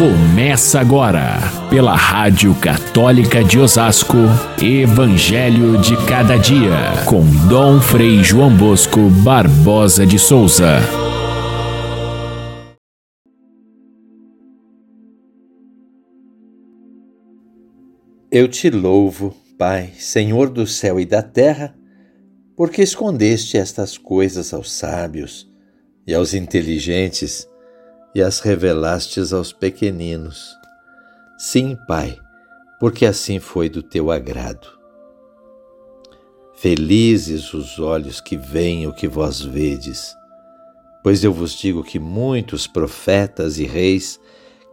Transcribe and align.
Começa 0.00 0.80
agora, 0.80 1.36
pela 1.68 1.94
Rádio 1.94 2.54
Católica 2.54 3.44
de 3.44 3.58
Osasco, 3.58 4.16
Evangelho 4.58 5.78
de 5.78 5.94
Cada 6.06 6.38
Dia, 6.38 7.04
com 7.06 7.20
Dom 7.50 7.78
Frei 7.82 8.24
João 8.24 8.56
Bosco 8.56 9.10
Barbosa 9.22 10.06
de 10.06 10.18
Souza. 10.18 10.78
Eu 18.32 18.48
te 18.48 18.70
louvo, 18.70 19.36
Pai, 19.58 19.92
Senhor 19.98 20.48
do 20.48 20.66
céu 20.66 20.98
e 20.98 21.04
da 21.04 21.20
terra, 21.20 21.74
porque 22.56 22.80
escondeste 22.80 23.58
estas 23.58 23.98
coisas 23.98 24.54
aos 24.54 24.72
sábios 24.72 25.46
e 26.06 26.14
aos 26.14 26.32
inteligentes 26.32 27.49
e 28.14 28.22
as 28.22 28.40
revelastes 28.40 29.32
aos 29.32 29.52
pequeninos. 29.52 30.58
Sim, 31.38 31.76
Pai, 31.86 32.18
porque 32.78 33.06
assim 33.06 33.38
foi 33.38 33.68
do 33.68 33.82
teu 33.82 34.10
agrado. 34.10 34.66
Felizes 36.54 37.54
os 37.54 37.78
olhos 37.78 38.20
que 38.20 38.36
veem 38.36 38.86
o 38.86 38.92
que 38.92 39.08
vós 39.08 39.40
vedes, 39.40 40.14
pois 41.02 41.24
eu 41.24 41.32
vos 41.32 41.52
digo 41.52 41.82
que 41.82 41.98
muitos 41.98 42.66
profetas 42.66 43.58
e 43.58 43.64
reis 43.64 44.20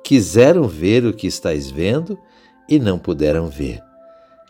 quiseram 0.03 0.67
ver 0.67 1.05
o 1.05 1.13
que 1.13 1.27
estáis 1.27 1.71
vendo 1.71 2.17
e 2.67 2.79
não 2.79 2.99
puderam 2.99 3.47
ver. 3.47 3.81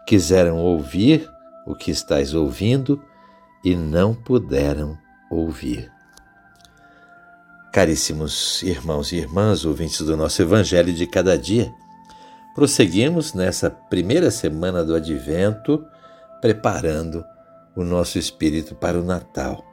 Quiseram 0.06 0.58
ouvir 0.58 1.30
o 1.66 1.76
que 1.76 1.92
estáis 1.92 2.34
ouvindo 2.34 3.04
e 3.64 3.76
não 3.76 4.16
puderam 4.16 4.98
ouvir. 5.30 5.92
Caríssimos 7.78 8.64
irmãos 8.64 9.12
e 9.12 9.18
irmãs, 9.18 9.64
ouvintes 9.64 10.02
do 10.02 10.18
nosso 10.18 10.42
Evangelho 10.42 10.92
de 10.92 11.06
cada 11.06 11.38
dia, 11.38 11.72
prosseguimos 12.56 13.36
nessa 13.36 13.70
primeira 13.70 14.32
semana 14.32 14.84
do 14.84 14.96
Advento, 14.96 15.86
preparando 16.42 17.24
o 17.76 17.84
nosso 17.84 18.18
espírito 18.18 18.74
para 18.74 19.00
o 19.00 19.04
Natal. 19.04 19.64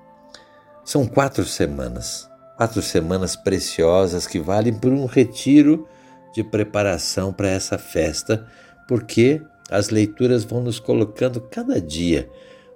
São 0.85 1.07
quatro 1.07 1.47
semanas, 1.47 2.29
quatro 2.59 2.83
semanas 2.83 3.37
preciosas 3.37 4.27
que 4.27 4.39
valem 4.39 4.75
por 4.75 4.93
um 4.93 5.07
retiro 5.07 5.89
de 6.35 6.45
preparação 6.45 7.33
para 7.33 7.49
essa 7.49 7.79
festa, 7.79 8.47
porque 8.87 9.41
as 9.71 9.89
leituras 9.89 10.45
vão 10.45 10.63
nos 10.63 10.79
colocando 10.79 11.41
cada 11.41 11.81
dia 11.81 12.29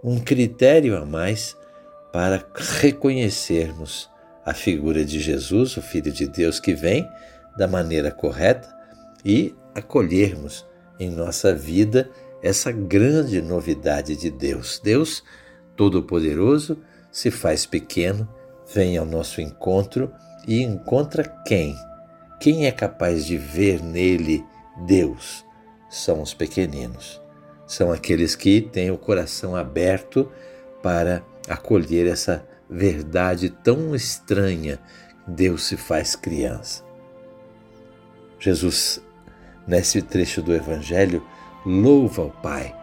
um 0.03 0.19
critério 0.19 0.97
a 0.97 1.05
mais 1.05 1.55
para 2.15 2.43
reconhecermos 2.81 4.09
a 4.49 4.55
figura 4.55 5.05
de 5.05 5.21
Jesus, 5.21 5.77
o 5.77 5.83
Filho 5.83 6.11
de 6.11 6.27
Deus 6.27 6.59
que 6.59 6.75
vem 6.75 7.07
da 7.55 7.69
maneira 7.69 8.11
correta 8.11 8.75
e 9.23 9.55
acolhermos 9.75 10.65
em 10.99 11.11
nossa 11.11 11.55
vida 11.55 12.11
essa 12.43 12.73
grande 12.73 13.43
novidade 13.43 14.17
de 14.17 14.31
Deus. 14.31 14.81
Deus 14.83 15.23
Todo-Poderoso 15.77 16.79
se 17.13 17.31
faz 17.31 17.67
pequeno, 17.67 18.27
vem 18.73 18.97
ao 18.97 19.05
nosso 19.05 19.43
encontro 19.43 20.11
e 20.47 20.63
encontra 20.63 21.25
quem? 21.47 21.77
Quem 22.41 22.65
é 22.65 22.73
capaz 22.73 23.27
de 23.27 23.37
ver 23.37 23.83
nele 23.83 24.43
Deus? 24.87 25.45
São 25.91 26.23
os 26.23 26.33
pequeninos. 26.33 27.21
São 27.67 27.93
aqueles 27.93 28.35
que 28.35 28.63
têm 28.63 28.91
o 28.91 28.97
coração 28.97 29.55
aberto 29.55 30.33
para 30.83 31.23
acolher 31.47 32.07
essa 32.07 32.48
verdade 32.69 33.49
tão 33.49 33.95
estranha, 33.95 34.79
Deus 35.27 35.65
se 35.65 35.77
faz 35.77 36.15
criança. 36.15 36.83
Jesus, 38.39 39.01
nesse 39.67 40.01
trecho 40.03 40.43
do 40.43 40.55
Evangelho, 40.55 41.23
louva 41.65 42.23
o 42.23 42.31
Pai, 42.31 42.75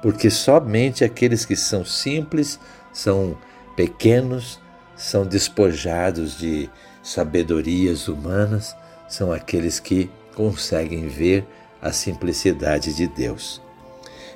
porque 0.00 0.30
somente 0.30 1.04
aqueles 1.04 1.44
que 1.44 1.56
são 1.56 1.84
simples, 1.84 2.58
são 2.92 3.36
pequenos, 3.76 4.60
são 4.96 5.26
despojados 5.26 6.38
de 6.38 6.68
sabedorias 7.02 8.08
humanas, 8.08 8.74
são 9.08 9.32
aqueles 9.32 9.78
que 9.78 10.10
conseguem 10.34 11.08
ver 11.08 11.46
a 11.80 11.92
simplicidade 11.92 12.94
de 12.94 13.06
Deus. 13.06 13.60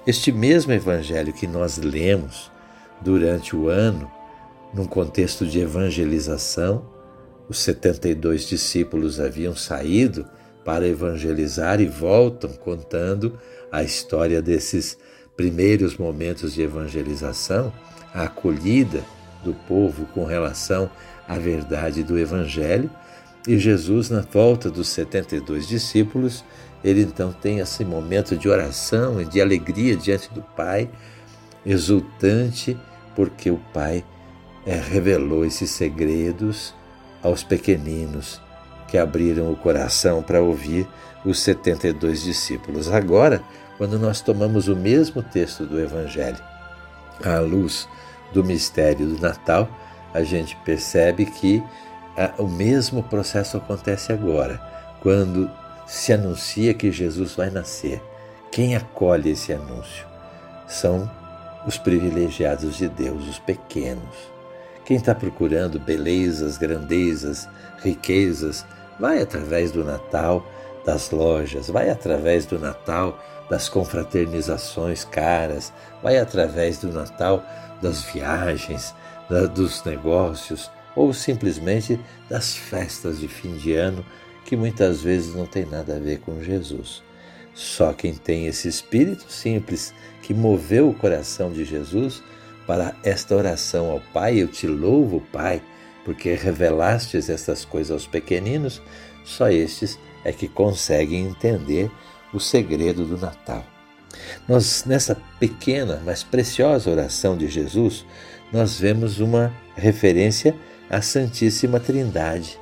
Este 0.07 0.31
mesmo 0.31 0.73
Evangelho 0.73 1.33
que 1.33 1.47
nós 1.47 1.79
lemos 1.79 2.51
durante 3.01 3.57
o 3.57 3.69
ano 3.69 4.11
num 4.75 4.87
contexto 4.87 5.47
de 5.47 5.61
evangelização, 5.61 6.85
os 7.49 7.59
72 7.59 8.49
discípulos 8.49 9.21
haviam 9.21 9.55
saído 9.55 10.27
para 10.65 10.87
evangelizar 10.87 11.81
e 11.81 11.87
voltam 11.87 12.51
contando 12.53 13.39
a 13.71 13.83
história 13.83 14.43
desses 14.43 14.99
primeiros 15.37 15.97
momentos 15.97 16.55
de 16.55 16.63
evangelização, 16.63 17.73
a 18.13 18.25
acolhida 18.25 19.05
do 19.45 19.55
povo 19.55 20.07
com 20.07 20.25
relação 20.25 20.91
à 21.29 21.39
verdade 21.39 22.03
do 22.03 22.19
Evangelho. 22.19 22.91
E 23.47 23.59
Jesus, 23.59 24.11
na 24.11 24.23
volta 24.23 24.71
dos 24.71 24.89
72 24.89 25.69
discípulos, 25.69 26.45
ele 26.83 27.03
então 27.03 27.33
tem 27.33 27.61
esse 27.61 27.85
momento 27.85 28.37
de 28.37 28.49
oração 28.49 29.21
e 29.21 29.25
de 29.25 29.41
alegria 29.41 29.97
diante 29.97 30.33
do 30.33 30.43
Pai, 30.43 30.91
exultante, 31.65 32.77
porque 33.15 33.51
o 33.51 33.61
Pai 33.73 34.05
revelou 34.75 35.45
esses 35.45 35.71
segredos 35.71 36.75
aos 37.23 37.43
pequeninos 37.43 38.41
que 38.89 38.99
abriram 38.99 39.51
o 39.51 39.57
coração 39.57 40.23
para 40.23 40.41
ouvir 40.41 40.87
os 41.25 41.41
72 41.41 42.23
discípulos. 42.23 42.89
Agora, 42.91 43.43
quando 43.79 43.99
nós 43.99 44.21
tomamos 44.21 44.69
o 44.69 44.77
mesmo 44.77 45.23
texto 45.23 45.67
do 45.67 45.81
Evangelho 45.81 46.43
à 47.25 47.39
luz 47.39 47.89
do 48.33 48.45
mistério 48.45 49.07
do 49.07 49.21
Natal, 49.21 49.69
a 50.13 50.23
gente 50.23 50.57
percebe 50.65 51.27
que 51.27 51.63
ah, 52.17 52.33
o 52.39 52.49
mesmo 52.49 53.03
processo 53.03 53.57
acontece 53.57 54.13
agora, 54.13 54.61
quando 55.01 55.51
se 55.87 56.13
anuncia 56.13 56.75
que 56.75 56.91
Jesus 56.91 57.35
vai 57.35 57.51
nascer. 57.51 58.03
Quem 58.51 58.75
acolhe 58.75 59.31
esse 59.31 59.53
anúncio? 59.53 60.07
São 60.67 61.11
os 61.67 61.77
privilegiados 61.77 62.77
de 62.77 62.89
Deus, 62.89 63.29
os 63.29 63.39
pequenos. 63.39 64.36
Quem 64.87 64.97
está 64.97 65.17
procurando 65.17 65.81
belezas, 65.81 66.57
grandezas, 66.57 67.49
riquezas, 67.83 68.65
vai 69.01 69.21
através 69.21 69.73
do 69.73 69.85
Natal, 69.85 70.47
das 70.85 71.11
lojas, 71.11 71.69
vai 71.69 71.91
através 71.91 72.47
do 72.47 72.57
Natal, 72.57 73.21
das 73.51 73.69
confraternizações 73.69 75.05
caras, 75.05 75.73
vai 76.01 76.19
através 76.19 76.79
do 76.79 76.93
Natal, 76.93 77.45
das 77.83 78.05
viagens, 78.05 78.95
da, 79.29 79.47
dos 79.47 79.83
negócios 79.83 80.71
ou 80.95 81.13
simplesmente 81.13 81.99
das 82.31 82.55
festas 82.55 83.19
de 83.19 83.27
fim 83.27 83.57
de 83.57 83.75
ano 83.75 84.07
que 84.45 84.57
muitas 84.57 85.03
vezes 85.03 85.35
não 85.35 85.47
tem 85.47 85.67
nada 85.67 85.97
a 85.97 85.99
ver 85.99 86.21
com 86.21 86.41
Jesus. 86.41 87.03
Só 87.53 87.93
quem 87.93 88.15
tem 88.15 88.47
esse 88.47 88.69
espírito 88.69 89.33
simples 89.33 89.93
que 90.23 90.33
moveu 90.33 90.89
o 90.89 90.95
coração 90.95 91.51
de 91.51 91.65
Jesus 91.65 92.23
para 92.67 92.95
esta 93.03 93.35
oração 93.35 93.91
ao 93.91 94.01
Pai. 94.13 94.43
Eu 94.43 94.49
te 94.49 94.67
louvo, 94.67 95.21
Pai, 95.33 95.63
porque 96.05 96.35
revelastes 96.35 97.31
estas 97.31 97.65
coisas 97.65 97.91
aos 97.91 98.07
pequeninos, 98.07 98.83
só 99.25 99.49
estes 99.49 99.99
é 100.25 100.33
que 100.33 100.49
conseguem 100.49 101.25
entender 101.27 101.91
o 102.33 102.41
segredo 102.41 103.05
do 103.05 103.17
Natal. 103.17 103.65
Nós, 104.49 104.85
nessa 104.85 105.17
pequena, 105.39 106.03
mas 106.05 106.23
preciosa 106.23 106.91
oração 106.91 107.37
de 107.37 107.49
Jesus, 107.49 108.05
nós 108.53 108.79
vemos 108.79 109.21
uma 109.21 109.53
referência 109.77 110.55
à 110.89 111.03
Santíssima 111.03 111.81
Trindade, 111.81 112.59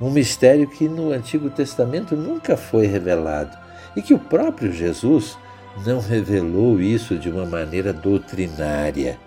um 0.00 0.10
mistério 0.10 0.68
que 0.68 0.88
no 0.88 1.12
Antigo 1.12 1.50
Testamento 1.50 2.16
nunca 2.16 2.56
foi 2.56 2.86
revelado 2.86 3.56
e 3.96 4.02
que 4.02 4.14
o 4.14 4.18
próprio 4.18 4.72
Jesus 4.72 5.36
não 5.84 6.00
revelou 6.00 6.80
isso 6.80 7.16
de 7.18 7.28
uma 7.28 7.44
maneira 7.44 7.92
doutrinária 7.92 9.18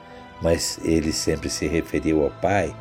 mas 0.42 0.80
ele 0.84 1.12
sempre 1.12 1.50
se 1.50 1.68
referiu 1.68 2.24
ao 2.24 2.32
Pai. 2.42 2.76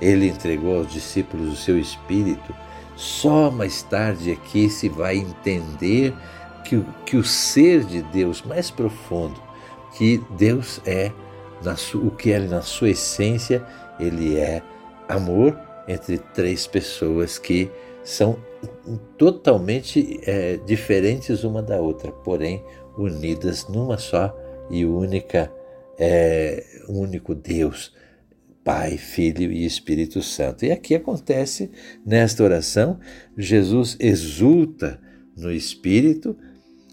Ele 0.00 0.28
entregou 0.28 0.78
aos 0.78 0.92
discípulos 0.92 1.52
o 1.52 1.56
seu 1.56 1.78
espírito. 1.78 2.54
Só 2.96 3.50
mais 3.50 3.82
tarde 3.82 4.32
aqui 4.32 4.68
se 4.68 4.88
vai 4.88 5.16
entender 5.16 6.14
que, 6.64 6.84
que 7.04 7.16
o 7.16 7.24
ser 7.24 7.84
de 7.84 8.02
Deus 8.02 8.42
mais 8.42 8.70
profundo, 8.70 9.40
que 9.96 10.22
Deus 10.30 10.80
é, 10.86 11.10
o 11.94 12.10
que 12.10 12.32
é 12.32 12.38
na 12.38 12.62
sua 12.62 12.90
essência, 12.90 13.64
ele 13.98 14.38
é 14.38 14.62
amor 15.08 15.58
entre 15.88 16.18
três 16.18 16.66
pessoas 16.66 17.38
que 17.38 17.70
são 18.04 18.38
totalmente 19.18 20.20
é, 20.24 20.58
diferentes 20.58 21.44
uma 21.44 21.62
da 21.62 21.76
outra, 21.76 22.12
porém 22.12 22.64
unidas 22.96 23.66
numa 23.68 23.98
só 23.98 24.34
e 24.70 24.84
única 24.84 25.52
é, 25.98 26.64
único 26.88 27.34
Deus, 27.34 27.94
Pai, 28.64 28.96
Filho 28.96 29.50
e 29.50 29.64
Espírito 29.64 30.22
Santo. 30.22 30.64
E 30.64 30.70
aqui 30.70 30.94
acontece, 30.94 31.70
nesta 32.04 32.42
oração, 32.42 32.98
Jesus 33.36 33.96
exulta 33.98 35.00
no 35.36 35.50
Espírito, 35.52 36.36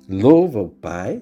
louva 0.07 0.61
o 0.61 0.69
Pai 0.69 1.21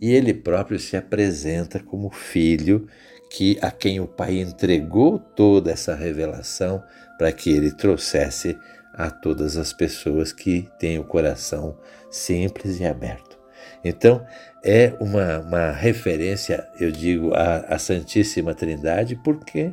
e 0.00 0.12
ele 0.12 0.34
próprio 0.34 0.78
se 0.78 0.96
apresenta 0.96 1.80
como 1.80 2.10
filho 2.10 2.86
que 3.30 3.58
a 3.60 3.70
quem 3.70 4.00
o 4.00 4.06
Pai 4.06 4.38
entregou 4.38 5.18
toda 5.18 5.70
essa 5.70 5.94
revelação 5.94 6.82
para 7.18 7.32
que 7.32 7.50
ele 7.50 7.72
trouxesse 7.72 8.56
a 8.94 9.10
todas 9.10 9.56
as 9.56 9.72
pessoas 9.72 10.32
que 10.32 10.68
têm 10.78 10.98
o 10.98 11.04
coração 11.04 11.78
simples 12.10 12.80
e 12.80 12.84
aberto. 12.84 13.35
Então, 13.84 14.24
é 14.64 14.94
uma, 15.00 15.38
uma 15.38 15.70
referência, 15.70 16.66
eu 16.80 16.90
digo, 16.90 17.34
à, 17.34 17.58
à 17.74 17.78
Santíssima 17.78 18.54
Trindade, 18.54 19.16
porque 19.16 19.72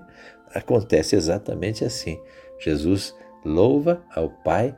acontece 0.54 1.16
exatamente 1.16 1.84
assim. 1.84 2.20
Jesus 2.60 3.16
louva 3.44 4.04
ao 4.16 4.30
Pai 4.30 4.76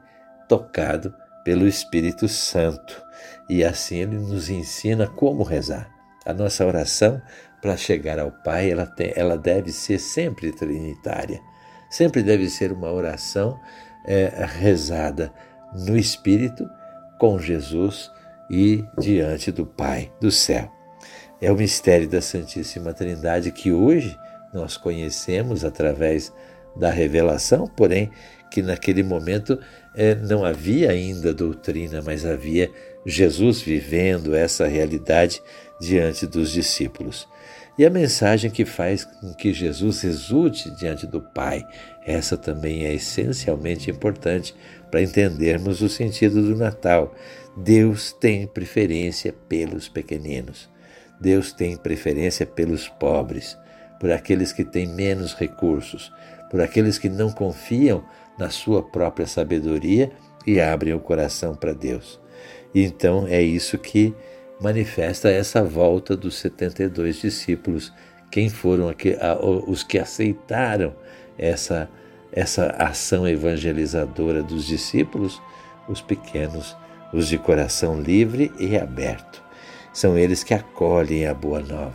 tocado 0.48 1.14
pelo 1.44 1.68
Espírito 1.68 2.28
Santo. 2.28 3.04
E 3.50 3.64
assim 3.64 3.98
ele 3.98 4.18
nos 4.18 4.50
ensina 4.50 5.08
como 5.08 5.44
rezar. 5.44 5.90
A 6.26 6.34
nossa 6.34 6.66
oração 6.66 7.22
para 7.62 7.78
chegar 7.78 8.20
ao 8.20 8.32
Pai, 8.32 8.72
ela, 8.72 8.86
tem, 8.86 9.12
ela 9.16 9.38
deve 9.38 9.72
ser 9.72 10.00
sempre 10.00 10.52
trinitária. 10.52 11.42
Sempre 11.90 12.24
deve 12.24 12.50
ser 12.50 12.72
uma 12.72 12.92
oração 12.92 13.60
é, 14.06 14.46
rezada 14.46 15.32
no 15.74 15.98
Espírito, 15.98 16.68
com 17.20 17.38
Jesus 17.38 18.12
e 18.50 18.84
diante 19.00 19.52
do 19.52 19.66
Pai 19.66 20.12
do 20.20 20.32
céu. 20.32 20.72
É 21.42 21.52
o 21.52 21.56
mistério 21.56 22.08
da 22.08 22.22
Santíssima 22.22 22.94
Trindade 22.94 23.52
que 23.52 23.72
hoje 23.72 24.18
nós 24.54 24.78
conhecemos 24.78 25.66
através 25.66 26.32
da 26.76 26.90
revelação, 26.90 27.68
porém 27.68 28.10
que 28.50 28.62
naquele 28.62 29.04
momento 29.04 29.60
é, 29.96 30.16
não 30.16 30.46
havia 30.46 30.92
ainda 30.92 31.34
doutrina, 31.34 32.02
mas 32.02 32.26
havia 32.26 32.72
Jesus 33.06 33.62
vivendo 33.62 34.34
essa 34.36 34.66
realidade 34.68 35.42
diante 35.80 36.26
dos 36.26 36.52
discípulos. 36.52 37.28
E 37.78 37.86
a 37.86 37.90
mensagem 37.90 38.50
que 38.50 38.64
faz 38.64 39.04
com 39.04 39.34
que 39.34 39.54
Jesus 39.54 40.04
exulte 40.06 40.72
diante 40.72 41.06
do 41.06 41.20
Pai, 41.20 41.68
essa 42.06 42.38
também 42.38 42.86
é 42.86 42.94
essencialmente 42.94 43.92
importante 43.92 44.56
para 44.90 45.02
entendermos 45.02 45.82
o 45.82 45.90
sentido 45.90 46.42
do 46.42 46.56
Natal. 46.56 47.14
Deus 47.58 48.14
tem 48.14 48.48
preferência 48.48 49.34
pelos 49.50 49.90
pequeninos. 49.90 50.70
Deus 51.20 51.52
tem 51.52 51.76
preferência 51.76 52.46
pelos 52.46 52.88
pobres, 52.88 53.58
por 54.00 54.10
aqueles 54.10 54.54
que 54.54 54.64
têm 54.64 54.88
menos 54.88 55.34
recursos, 55.36 56.14
por 56.50 56.62
aqueles 56.62 56.98
que 56.98 57.10
não 57.10 57.30
confiam 57.30 58.06
na 58.38 58.50
sua 58.50 58.84
própria 58.84 59.28
sabedoria 59.28 60.12
e 60.48 60.62
abrem 60.62 60.94
o 60.94 61.00
coração 61.00 61.56
para 61.56 61.74
Deus. 61.74 62.20
Então 62.74 63.28
é 63.28 63.42
isso 63.42 63.78
que 63.78 64.14
manifesta 64.60 65.30
essa 65.30 65.64
volta 65.64 66.16
dos 66.16 66.36
72 66.38 67.18
discípulos, 67.18 67.92
quem 68.32 68.50
foram 68.50 68.94
os 69.68 69.84
que 69.84 69.98
aceitaram 69.98 70.94
essa, 71.38 71.90
essa 72.32 72.68
ação 72.78 73.28
evangelizadora 73.28 74.42
dos 74.42 74.66
discípulos? 74.66 75.42
Os 75.88 76.02
pequenos, 76.02 76.76
os 77.14 77.28
de 77.28 77.38
coração 77.38 78.02
livre 78.02 78.52
e 78.60 78.76
aberto. 78.76 79.44
São 79.94 80.18
eles 80.18 80.44
que 80.44 80.54
acolhem 80.54 81.28
a 81.28 81.34
boa 81.34 81.60
nova. 81.60 81.94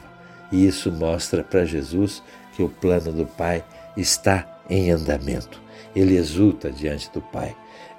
E 0.52 0.66
isso 0.66 0.90
mostra 0.90 1.42
para 1.42 1.64
Jesus 1.64 2.22
que 2.54 2.62
o 2.62 2.68
plano 2.68 3.12
do 3.12 3.26
Pai 3.26 3.64
está 3.96 4.60
em 4.68 4.90
andamento. 4.90 5.60
Ele 5.94 6.16
exulta 6.16 6.70
diante 6.70 7.10
do 7.12 7.20
Pai. 7.20 7.54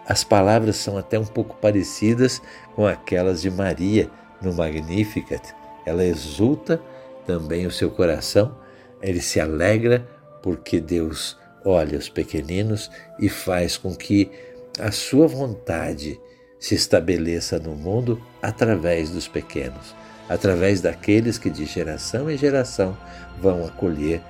As 0.07 0.23
palavras 0.23 0.77
são 0.77 0.97
até 0.97 1.19
um 1.19 1.25
pouco 1.25 1.55
parecidas 1.57 2.41
com 2.75 2.87
aquelas 2.87 3.41
de 3.41 3.51
Maria 3.51 4.09
no 4.41 4.53
Magnificat. 4.53 5.53
Ela 5.85 6.03
exulta 6.03 6.81
também 7.25 7.65
o 7.65 7.71
seu 7.71 7.89
coração, 7.89 8.55
ele 9.01 9.21
se 9.21 9.39
alegra 9.39 10.07
porque 10.41 10.79
Deus 10.79 11.37
olha 11.63 11.97
os 11.97 12.09
pequeninos 12.09 12.89
e 13.19 13.29
faz 13.29 13.77
com 13.77 13.95
que 13.95 14.31
a 14.79 14.91
sua 14.91 15.27
vontade 15.27 16.19
se 16.59 16.75
estabeleça 16.75 17.59
no 17.59 17.75
mundo 17.75 18.21
através 18.41 19.09
dos 19.09 19.27
pequenos, 19.27 19.95
através 20.29 20.81
daqueles 20.81 21.37
que 21.37 21.49
de 21.49 21.65
geração 21.65 22.29
em 22.29 22.37
geração 22.37 22.97
vão 23.39 23.65
acolher 23.65 24.21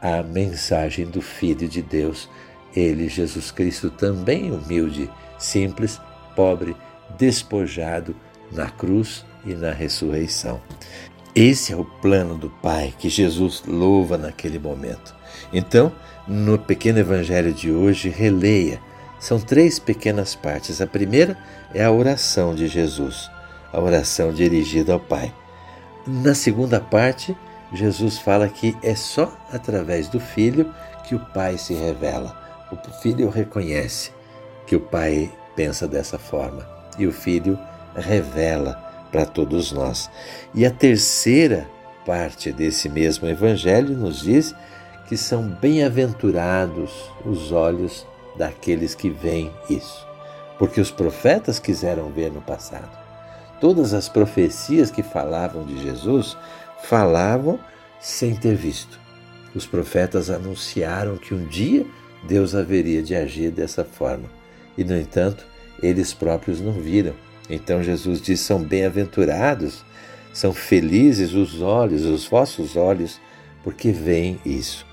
a 0.00 0.22
mensagem 0.22 1.06
do 1.06 1.22
Filho 1.22 1.68
de 1.68 1.80
Deus, 1.80 2.28
ele, 2.76 3.08
Jesus 3.08 3.50
Cristo, 3.50 3.90
também 3.90 4.50
humilde, 4.50 5.10
simples, 5.38 6.00
pobre, 6.34 6.76
despojado 7.16 8.14
na 8.52 8.70
cruz 8.70 9.24
e 9.44 9.54
na 9.54 9.72
ressurreição. 9.72 10.60
Esse 11.34 11.72
é 11.72 11.76
o 11.76 11.84
plano 11.84 12.36
do 12.36 12.48
Pai 12.48 12.94
que 12.98 13.08
Jesus 13.08 13.62
louva 13.66 14.16
naquele 14.16 14.58
momento. 14.58 15.14
Então, 15.52 15.92
no 16.28 16.58
pequeno 16.58 17.00
evangelho 17.00 17.52
de 17.52 17.72
hoje, 17.72 18.08
releia. 18.08 18.80
São 19.18 19.40
três 19.40 19.78
pequenas 19.78 20.34
partes. 20.34 20.80
A 20.80 20.86
primeira 20.86 21.36
é 21.74 21.84
a 21.84 21.90
oração 21.90 22.54
de 22.54 22.68
Jesus, 22.68 23.30
a 23.72 23.80
oração 23.80 24.32
dirigida 24.32 24.92
ao 24.92 25.00
Pai. 25.00 25.34
Na 26.06 26.34
segunda 26.34 26.80
parte, 26.80 27.36
Jesus 27.72 28.18
fala 28.18 28.48
que 28.48 28.76
é 28.82 28.94
só 28.94 29.36
através 29.50 30.08
do 30.08 30.20
Filho 30.20 30.72
que 31.04 31.14
o 31.14 31.20
Pai 31.20 31.58
se 31.58 31.74
revela. 31.74 32.36
O 32.70 32.92
Filho 33.00 33.28
reconhece 33.28 34.12
que 34.66 34.76
o 34.76 34.80
Pai 34.80 35.32
pensa 35.56 35.88
dessa 35.88 36.18
forma 36.18 36.66
e 36.98 37.06
o 37.06 37.12
Filho 37.12 37.58
revela 37.96 38.83
para 39.14 39.24
todos 39.24 39.70
nós. 39.70 40.10
E 40.52 40.66
a 40.66 40.70
terceira 40.72 41.70
parte 42.04 42.50
desse 42.50 42.88
mesmo 42.88 43.28
Evangelho 43.28 43.96
nos 43.96 44.22
diz 44.22 44.52
que 45.06 45.16
são 45.16 45.48
bem-aventurados 45.48 46.90
os 47.24 47.52
olhos 47.52 48.04
daqueles 48.36 48.92
que 48.92 49.08
veem 49.08 49.52
isso, 49.70 50.04
porque 50.58 50.80
os 50.80 50.90
profetas 50.90 51.60
quiseram 51.60 52.10
ver 52.10 52.32
no 52.32 52.40
passado. 52.40 52.90
Todas 53.60 53.94
as 53.94 54.08
profecias 54.08 54.90
que 54.90 55.04
falavam 55.04 55.64
de 55.64 55.80
Jesus 55.80 56.36
falavam 56.82 57.60
sem 58.00 58.34
ter 58.34 58.56
visto. 58.56 58.98
Os 59.54 59.64
profetas 59.64 60.28
anunciaram 60.28 61.16
que 61.18 61.32
um 61.32 61.46
dia 61.46 61.86
Deus 62.26 62.52
haveria 62.52 63.00
de 63.00 63.14
agir 63.14 63.52
dessa 63.52 63.84
forma. 63.84 64.28
E, 64.76 64.82
no 64.82 64.96
entanto, 64.98 65.46
eles 65.80 66.12
próprios 66.12 66.60
não 66.60 66.72
viram. 66.72 67.14
Então 67.48 67.82
Jesus 67.82 68.20
diz: 68.20 68.40
são 68.40 68.62
bem-aventurados, 68.62 69.84
são 70.32 70.52
felizes 70.52 71.32
os 71.32 71.60
olhos, 71.60 72.04
os 72.04 72.26
vossos 72.26 72.76
olhos, 72.76 73.20
porque 73.62 73.92
veem 73.92 74.40
isso, 74.44 74.86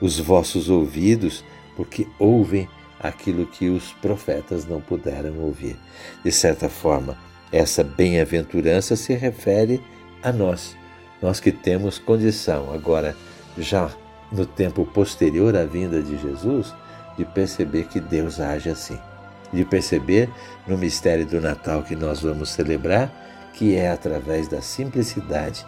os 0.00 0.18
vossos 0.18 0.68
ouvidos, 0.68 1.44
porque 1.76 2.06
ouvem 2.18 2.68
aquilo 3.00 3.46
que 3.46 3.68
os 3.68 3.92
profetas 3.92 4.66
não 4.66 4.80
puderam 4.80 5.38
ouvir. 5.38 5.76
De 6.24 6.32
certa 6.32 6.68
forma, 6.68 7.16
essa 7.52 7.84
bem-aventurança 7.84 8.96
se 8.96 9.14
refere 9.14 9.80
a 10.22 10.32
nós, 10.32 10.76
nós 11.22 11.40
que 11.40 11.52
temos 11.52 11.98
condição, 11.98 12.72
agora, 12.72 13.16
já 13.56 13.90
no 14.30 14.44
tempo 14.44 14.84
posterior 14.84 15.56
à 15.56 15.64
vinda 15.64 16.02
de 16.02 16.18
Jesus, 16.18 16.74
de 17.16 17.24
perceber 17.24 17.86
que 17.88 18.00
Deus 18.00 18.38
age 18.40 18.68
assim. 18.68 18.98
De 19.52 19.64
perceber 19.64 20.28
no 20.66 20.76
mistério 20.76 21.24
do 21.26 21.40
Natal 21.40 21.82
que 21.82 21.96
nós 21.96 22.20
vamos 22.20 22.50
celebrar 22.50 23.10
que 23.58 23.74
é 23.74 23.90
através 23.90 24.46
da 24.46 24.62
simplicidade, 24.62 25.66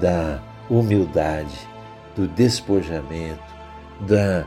da 0.00 0.40
humildade, 0.70 1.68
do 2.16 2.26
despojamento, 2.26 3.42
da, 4.00 4.46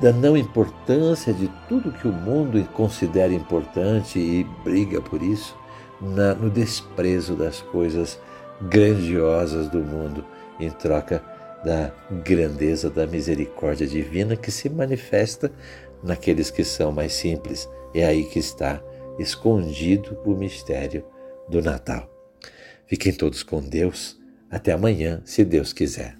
da 0.00 0.10
não 0.10 0.34
importância 0.34 1.34
de 1.34 1.48
tudo 1.68 1.92
que 1.92 2.08
o 2.08 2.12
mundo 2.12 2.66
considera 2.72 3.32
importante 3.34 4.18
e 4.18 4.44
briga 4.64 5.02
por 5.02 5.22
isso, 5.22 5.54
na, 6.00 6.34
no 6.34 6.48
desprezo 6.48 7.34
das 7.34 7.60
coisas 7.60 8.18
grandiosas 8.62 9.68
do 9.68 9.80
mundo 9.80 10.24
em 10.58 10.70
troca 10.70 11.22
da 11.62 11.92
grandeza 12.24 12.88
da 12.88 13.06
misericórdia 13.06 13.86
divina 13.86 14.34
que 14.34 14.50
se 14.50 14.70
manifesta 14.70 15.50
naqueles 16.02 16.50
que 16.50 16.64
são 16.64 16.92
mais 16.92 17.12
simples. 17.12 17.68
É 17.94 18.04
aí 18.04 18.24
que 18.24 18.38
está 18.38 18.82
escondido 19.18 20.20
o 20.24 20.34
mistério 20.34 21.04
do 21.48 21.62
Natal. 21.62 22.08
Fiquem 22.86 23.12
todos 23.12 23.42
com 23.42 23.60
Deus. 23.60 24.18
Até 24.50 24.72
amanhã, 24.72 25.20
se 25.24 25.44
Deus 25.44 25.72
quiser. 25.72 26.17